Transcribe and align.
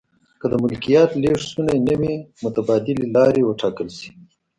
که 0.39 0.45
د 0.51 0.53
ملکیت 0.63 1.09
لیږد 1.21 1.45
شونی 1.49 1.77
نه 1.87 1.95
وي 1.99 2.13
متبادلې 2.43 3.05
لارې 3.15 3.41
و 3.45 3.57
ټاکل 3.61 3.87
شي. 3.97 4.09